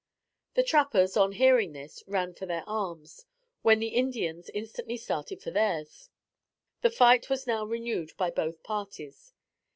The 0.55 0.63
trappers, 0.63 1.15
upon 1.15 1.33
hearing 1.33 1.73
this, 1.73 2.03
ran 2.07 2.33
for 2.33 2.47
their 2.47 2.63
arms; 2.67 3.27
when, 3.61 3.77
the 3.79 3.89
Indians 3.89 4.49
instantly 4.49 4.97
started 4.97 5.43
for 5.43 5.51
theirs. 5.51 6.09
The 6.81 6.89
fight 6.89 7.29
was 7.29 7.45
now 7.45 7.65
renewed 7.65 8.13
by 8.17 8.31
both 8.31 8.63
parties. 8.63 9.35